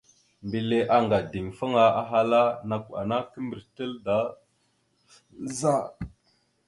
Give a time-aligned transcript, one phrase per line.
[0.45, 4.17] Mbile anga ideŋfaŋa, ahala: «Nakw ana kimbrec naɗ da
[5.59, 5.75] za?».